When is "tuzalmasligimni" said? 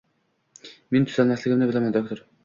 1.11-1.67